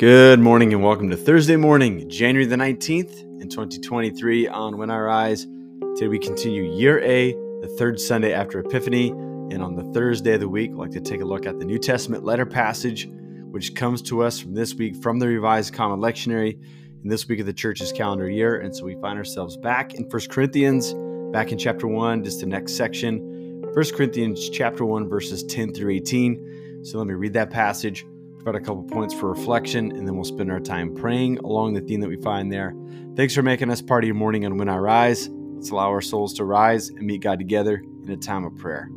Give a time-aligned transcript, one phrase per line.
[0.00, 4.98] Good morning and welcome to Thursday morning, January the 19th in 2023 on When I
[4.98, 5.46] Rise.
[5.94, 9.10] Today we continue year A, the third Sunday after Epiphany.
[9.10, 11.66] And on the Thursday of the week, I'd like to take a look at the
[11.66, 13.10] New Testament letter passage,
[13.50, 16.58] which comes to us from this week from the Revised Common Lectionary
[17.02, 18.58] in this week of the church's calendar year.
[18.58, 20.94] And so we find ourselves back in First Corinthians,
[21.30, 23.70] back in chapter 1, just the next section.
[23.74, 26.84] First Corinthians chapter 1, verses 10 through 18.
[26.84, 28.06] So let me read that passage
[28.42, 31.80] provide a couple points for reflection, and then we'll spend our time praying along the
[31.82, 32.74] theme that we find there.
[33.14, 35.28] Thanks for making us part of your morning on When I Rise.
[35.28, 38.88] Let's allow our souls to rise and meet God together in a time of prayer.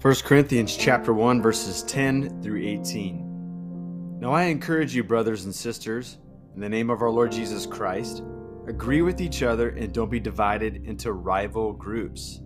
[0.00, 4.18] First Corinthians chapter 1 verses 10 through 18.
[4.18, 6.18] Now I encourage you brothers and sisters
[6.54, 8.24] in the name of our Lord Jesus Christ
[8.70, 12.40] Agree with each other and don't be divided into rival groups.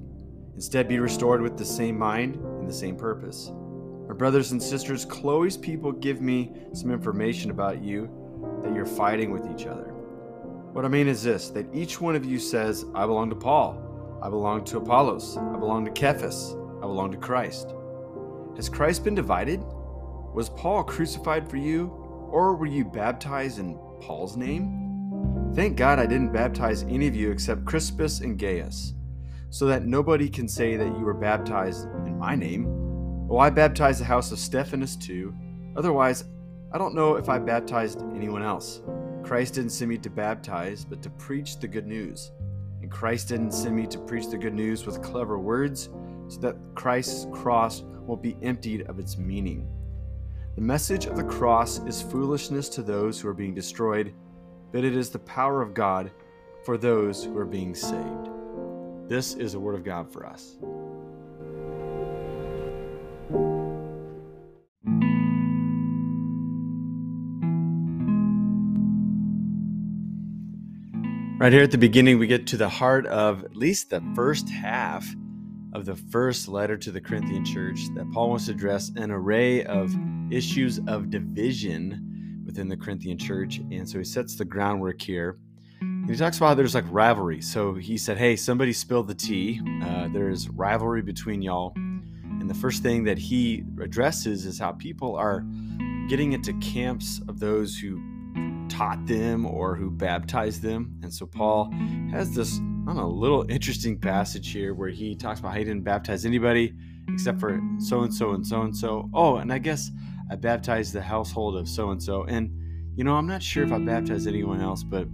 [0.55, 3.53] Instead, be restored with the same mind and the same purpose.
[4.09, 8.09] My brothers and sisters, Chloe's people give me some information about you
[8.63, 9.93] that you're fighting with each other.
[10.73, 14.19] What I mean is this that each one of you says, I belong to Paul,
[14.23, 17.75] I belong to Apollos, I belong to Cephas, I belong to Christ.
[18.57, 19.63] Has Christ been divided?
[20.33, 21.89] Was Paul crucified for you,
[22.31, 24.84] or were you baptized in Paul's name?
[25.55, 28.95] Thank God I didn't baptize any of you except Crispus and Gaius,
[29.51, 32.67] so that nobody can say that you were baptized in my name.
[33.29, 35.33] Well, I baptized the house of Stephanas too.
[35.77, 36.25] Otherwise,
[36.73, 38.83] I don't know if I baptized anyone else.
[39.23, 42.33] Christ didn't send me to baptize, but to preach the good news.
[42.83, 45.89] And Christ didn't send me to preach the good news with clever words,
[46.27, 49.69] so that Christ's cross won't be emptied of its meaning.
[50.57, 54.15] The message of the cross is foolishness to those who are being destroyed
[54.75, 56.11] but it is the power of God
[56.65, 58.29] for those who are being saved.
[59.09, 60.57] This is a word of God for us.
[71.39, 74.49] Right here at the beginning, we get to the heart of at least the first
[74.49, 75.07] half
[75.73, 79.63] of the first letter to the Corinthian church that Paul wants to address an array
[79.63, 79.95] of
[80.33, 82.14] issues of division
[82.55, 83.59] within the Corinthian church.
[83.73, 85.39] And so he sets the groundwork here.
[85.81, 87.41] And he talks about there's like rivalry.
[87.41, 89.61] So he said, Hey, somebody spilled the tea.
[89.83, 91.73] Uh, there's rivalry between y'all.
[91.75, 95.45] And the first thing that he addresses is how people are
[96.09, 98.01] getting into camps of those who
[98.69, 100.97] taught them or who baptized them.
[101.03, 101.73] And so Paul
[102.13, 105.65] has this, I don't know, little interesting passage here where he talks about how he
[105.65, 106.73] didn't baptize anybody
[107.09, 109.11] except for so and so and so and so.
[109.13, 109.91] Oh, and I guess
[110.31, 112.25] I baptized the household of so and so.
[112.25, 112.51] And,
[112.97, 115.07] you know, I'm not sure if I baptized anyone else, but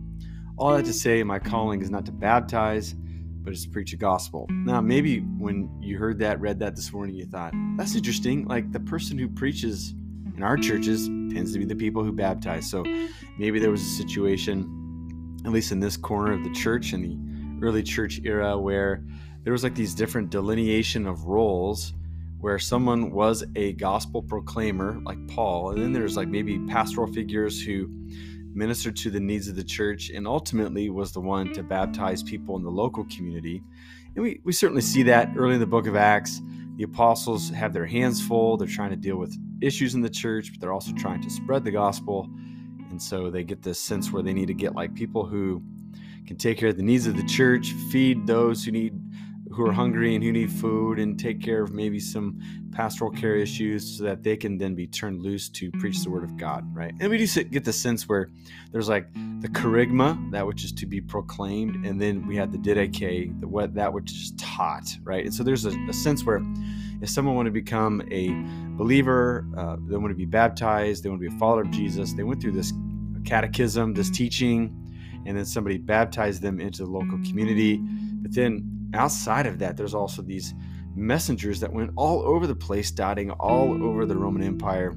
[0.56, 2.94] all that to say, my calling is not to baptize,
[3.42, 4.46] but it's to preach the gospel.
[4.50, 8.46] Now, maybe when you heard that, read that this morning, you thought, that's interesting.
[8.46, 9.94] Like the person who preaches
[10.36, 12.70] in our churches tends to be the people who baptize.
[12.70, 12.84] So
[13.38, 17.66] maybe there was a situation, at least in this corner of the church in the
[17.66, 19.04] early church era, where
[19.42, 21.94] there was like these different delineation of roles
[22.40, 27.62] where someone was a gospel proclaimer like Paul, and then there's like maybe pastoral figures
[27.62, 27.88] who
[28.52, 32.56] ministered to the needs of the church and ultimately was the one to baptize people
[32.56, 33.62] in the local community.
[34.14, 36.40] And we, we certainly see that early in the book of Acts.
[36.76, 38.56] The apostles have their hands full.
[38.56, 41.64] They're trying to deal with issues in the church, but they're also trying to spread
[41.64, 42.28] the gospel.
[42.90, 45.62] And so they get this sense where they need to get like people who
[46.26, 48.94] can take care of the needs of the church, feed those who need
[49.52, 52.38] who are hungry and who need food and take care of maybe some
[52.72, 56.22] pastoral care issues so that they can then be turned loose to preach the word
[56.22, 56.94] of God, right?
[57.00, 58.30] And we do get the sense where
[58.70, 62.58] there's like the kerygma, that which is to be proclaimed, and then we have the
[62.58, 65.24] didache, the what that which is taught, right?
[65.24, 66.40] And so there's a, a sense where
[67.00, 68.28] if someone want to become a
[68.76, 72.12] believer, uh, they want to be baptized, they want to be a follower of Jesus,
[72.12, 72.72] they went through this
[73.24, 74.76] catechism, this teaching,
[75.26, 77.78] and then somebody baptized them into the local community.
[77.78, 80.54] But then outside of that, there's also these
[80.94, 84.94] messengers that went all over the place, dotting all over the Roman Empire,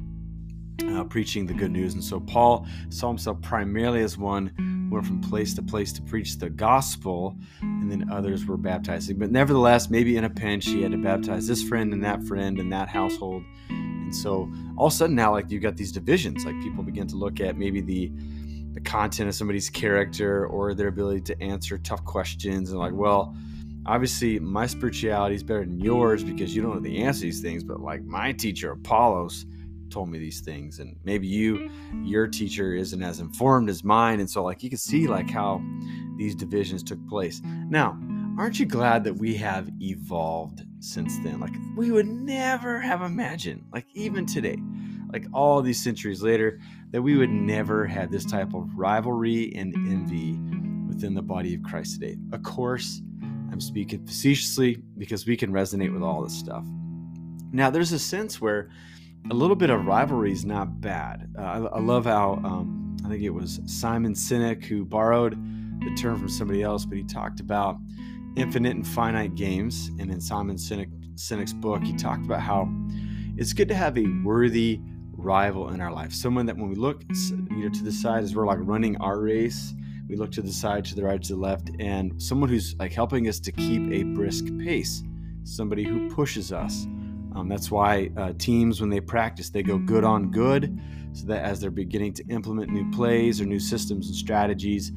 [0.89, 1.93] uh, preaching the good news.
[1.93, 6.01] And so Paul saw himself primarily as one who went from place to place to
[6.01, 9.17] preach the gospel, and then others were baptizing.
[9.17, 12.59] But nevertheless, maybe in a pinch, he had to baptize this friend and that friend
[12.59, 13.43] and that household.
[13.69, 17.07] And so all of a sudden now, like you got these divisions, like people begin
[17.07, 18.11] to look at maybe the
[18.73, 23.35] the content of somebody's character or their ability to answer tough questions and like, well,
[23.85, 27.41] obviously my spirituality is better than yours because you don't know the answer to these
[27.41, 29.45] things but like my teacher apollos
[29.89, 31.69] told me these things and maybe you
[32.03, 35.61] your teacher isn't as informed as mine and so like you can see like how
[36.17, 37.97] these divisions took place now
[38.37, 41.39] aren't you glad that we have evolved since then?
[41.39, 44.57] Like, we would never have imagined, like, even today,
[45.11, 46.59] like all these centuries later,
[46.91, 50.39] that we would never have this type of rivalry and envy
[50.87, 52.17] within the body of Christ today.
[52.31, 53.01] Of course,
[53.53, 56.65] I'm speaking facetiously because we can resonate with all this stuff.
[57.51, 58.71] Now, there's a sense where
[59.29, 61.29] a little bit of rivalry is not bad.
[61.37, 65.33] Uh, I, I, love how um, I think it was Simon Sinek who borrowed
[65.81, 67.77] the term from somebody else, but he talked about
[68.35, 69.91] infinite and finite games.
[69.99, 72.67] And in Simon Sinek, Sinek's book, he talked about how
[73.37, 77.03] it's good to have a worthy rival in our life, someone that when we look
[77.29, 79.75] you know to the side as we're like running our race
[80.13, 82.93] we look to the side, to the right, to the left, and someone who's like
[82.93, 85.01] helping us to keep a brisk pace,
[85.43, 86.85] somebody who pushes us.
[87.35, 90.79] Um, that's why uh, teams, when they practice, they go good on good,
[91.13, 94.91] so that as they're beginning to implement new plays or new systems and strategies,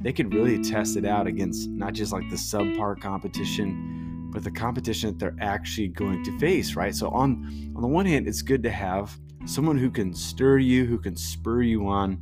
[0.00, 4.50] they can really test it out against not just like the subpar competition, but the
[4.50, 6.94] competition that they're actually going to face, right?
[6.96, 10.86] So on on the one hand, it's good to have someone who can stir you,
[10.86, 12.18] who can spur you on,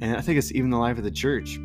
[0.00, 1.56] and I think it's even the life of the church.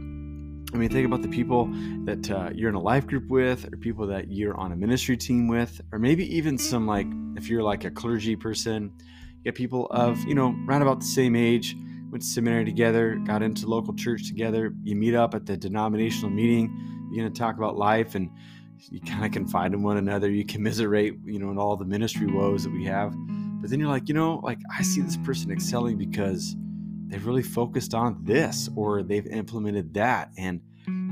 [0.73, 1.65] I mean, think about the people
[2.05, 5.17] that uh, you're in a life group with, or people that you're on a ministry
[5.17, 8.93] team with, or maybe even some like, if you're like a clergy person,
[9.37, 11.75] you get people of, you know, around about the same age,
[12.09, 14.73] went to seminary together, got into local church together.
[14.83, 16.73] You meet up at the denominational meeting,
[17.11, 18.29] you're going to talk about life, and
[18.89, 20.29] you kind of confide in one another.
[20.29, 23.13] You commiserate, you know, in all the ministry woes that we have.
[23.61, 26.55] But then you're like, you know, like I see this person excelling because
[27.11, 30.31] they've really focused on this or they've implemented that.
[30.37, 30.61] And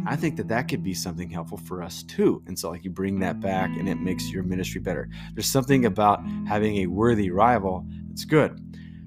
[0.08, 2.42] I think that that could be something helpful for us too.
[2.48, 5.10] And so, like, you bring that back and it makes your ministry better.
[5.34, 8.66] There's something about having a worthy rival that's good.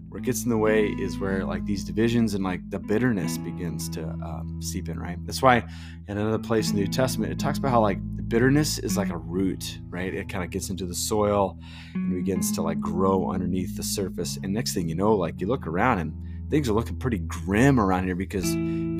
[0.08, 3.38] Where it gets in the way is where, like, these divisions and, like, the bitterness
[3.38, 5.16] begins to um, seep in, right?
[5.24, 5.64] That's why
[6.06, 7.98] in another place in the New Testament, it talks about how, like,
[8.28, 10.12] bitterness is like a root, right?
[10.12, 11.58] It kind of gets into the soil
[11.94, 14.38] and begins to, like, grow underneath the surface.
[14.42, 16.12] And next thing you know, like, you look around and
[16.52, 18.44] things are looking pretty grim around here because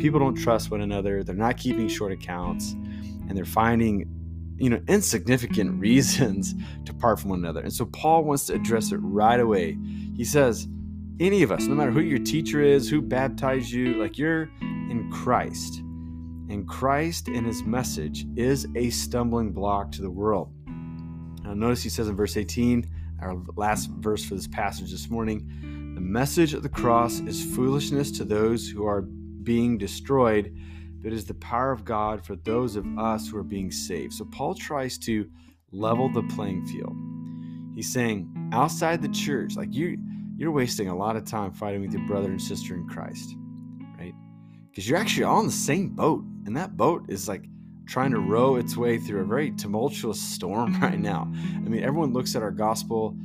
[0.00, 1.22] people don't trust one another.
[1.22, 4.08] They're not keeping short accounts and they're finding,
[4.56, 6.54] you know, insignificant reasons
[6.86, 7.60] to part from one another.
[7.60, 9.76] And so Paul wants to address it right away.
[10.16, 10.66] He says,
[11.20, 15.10] any of us, no matter who your teacher is, who baptized you, like you're in
[15.12, 15.80] Christ.
[16.48, 20.50] And Christ and his message is a stumbling block to the world.
[21.44, 22.88] Now, notice he says in verse 18,
[23.20, 28.24] our last verse for this passage this morning, message of the cross is foolishness to
[28.24, 30.54] those who are being destroyed,
[31.00, 34.12] but is the power of God for those of us who are being saved.
[34.12, 35.28] So Paul tries to
[35.70, 36.94] level the playing field.
[37.74, 39.96] He's saying outside the church, like you
[40.36, 43.36] you're wasting a lot of time fighting with your brother and sister in Christ,
[43.98, 44.14] right?
[44.70, 47.44] Because you're actually all in the same boat, and that boat is like
[47.86, 51.30] trying to row its way through a very tumultuous storm right now.
[51.32, 53.16] I mean, everyone looks at our gospel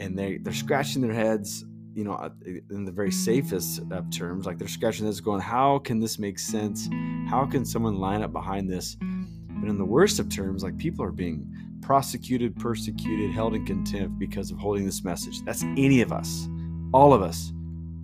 [0.00, 1.64] and they they're scratching their heads
[1.94, 2.30] you know, uh,
[2.70, 6.38] in the very safest of terms, like they're scratching this, going, "How can this make
[6.38, 6.88] sense?
[7.28, 11.04] How can someone line up behind this?" But in the worst of terms, like people
[11.04, 11.46] are being
[11.80, 15.42] prosecuted, persecuted, held in contempt because of holding this message.
[15.42, 16.48] That's any of us,
[16.92, 17.52] all of us,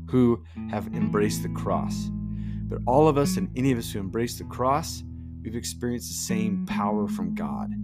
[0.08, 2.10] who have embraced the cross.
[2.68, 5.02] But all of us and any of us who embrace the cross,
[5.42, 7.74] we've experienced the same power from God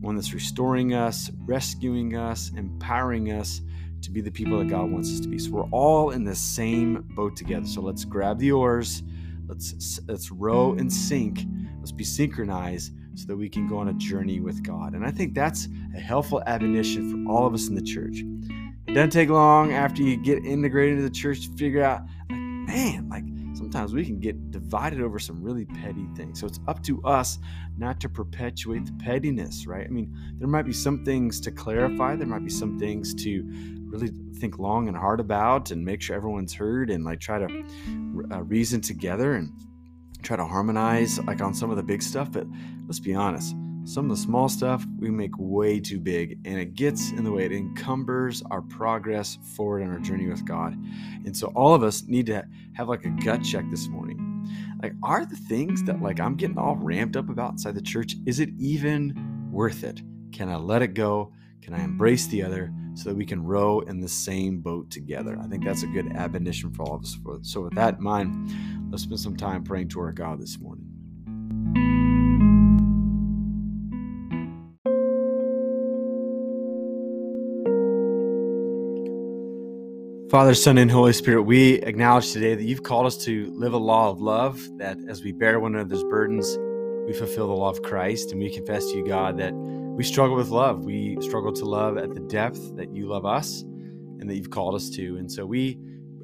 [0.00, 3.60] one that's restoring us, rescuing us, empowering us
[4.02, 5.38] to be the people that God wants us to be.
[5.38, 7.66] So we're all in the same boat together.
[7.66, 9.02] So let's grab the oars.
[9.46, 11.44] Let's let's row and sink.
[11.78, 14.94] Let's be synchronized so that we can go on a journey with God.
[14.94, 18.22] And I think that's a helpful admonition for all of us in the church.
[18.86, 22.38] It doesn't take long after you get integrated into the church to figure out, like,
[22.38, 23.24] man, like
[23.54, 26.40] sometimes we can get divided over some really petty things.
[26.40, 27.38] So it's up to us
[27.76, 29.84] not to perpetuate the pettiness, right?
[29.84, 33.77] I mean, there might be some things to clarify, there might be some things to
[33.88, 37.64] really think long and hard about and make sure everyone's heard and like try to
[38.32, 39.52] uh, reason together and
[40.22, 42.30] try to harmonize like on some of the big stuff.
[42.30, 42.46] But
[42.86, 43.54] let's be honest,
[43.84, 47.32] some of the small stuff we make way too big and it gets in the
[47.32, 47.46] way.
[47.46, 50.74] It encumbers our progress forward on our journey with God.
[51.24, 54.24] And so all of us need to have like a gut check this morning.
[54.82, 58.14] Like, are the things that like I'm getting all ramped up about inside the church,
[58.26, 60.02] is it even worth it?
[60.32, 61.32] Can I let it go?
[61.62, 65.38] Can I embrace the other so that we can row in the same boat together?
[65.42, 67.18] I think that's a good admonition for all of us.
[67.42, 70.84] So, with that in mind, let's spend some time praying to our God this morning.
[80.30, 83.78] Father, Son, and Holy Spirit, we acknowledge today that you've called us to live a
[83.78, 86.58] law of love, that as we bear one another's burdens,
[87.06, 89.54] we fulfill the law of Christ and we confess to you, God, that
[89.98, 90.84] we struggle with love.
[90.84, 94.76] We struggle to love at the depth that you love us and that you've called
[94.76, 95.16] us to.
[95.16, 95.76] And so we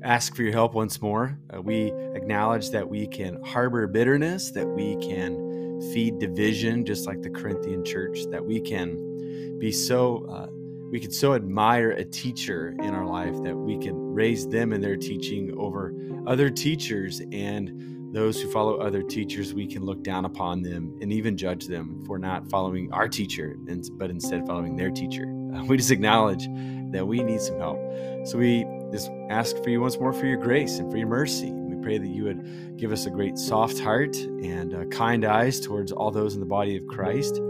[0.05, 1.37] ask for your help once more.
[1.53, 7.21] Uh, we acknowledge that we can harbor bitterness, that we can feed division, just like
[7.21, 10.25] the Corinthian church, that we can be so.
[10.27, 10.47] Uh,
[10.93, 14.81] we could so admire a teacher in our life that we can raise them in
[14.81, 15.93] their teaching over
[16.29, 21.13] other teachers and those who follow other teachers we can look down upon them and
[21.13, 23.57] even judge them for not following our teacher
[23.93, 25.27] but instead following their teacher.
[25.67, 26.49] We just acknowledge
[26.93, 27.79] that we need some help.
[28.27, 31.53] So we just ask for you once more for your grace and for your mercy.
[31.53, 35.61] We pray that you would give us a great soft heart and uh, kind eyes
[35.61, 37.41] towards all those in the body of christ.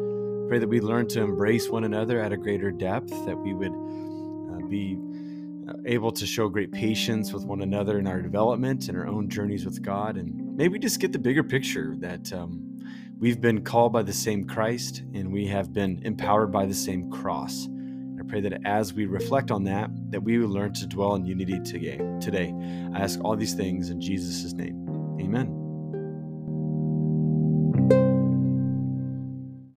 [0.48, 3.72] Pray that we learn to embrace one another at a greater depth, that we would
[3.72, 4.98] uh, be
[5.68, 9.28] uh, able to show great patience with one another in our development and our own
[9.28, 10.16] journeys with God.
[10.16, 12.78] And maybe just get the bigger picture that um,
[13.18, 17.10] we've been called by the same Christ and we have been empowered by the same
[17.10, 17.68] cross.
[18.18, 21.26] I pray that as we reflect on that, that we will learn to dwell in
[21.26, 21.98] unity today.
[22.20, 22.54] Today,
[22.94, 25.18] I ask all these things in Jesus' name.
[25.20, 25.63] Amen.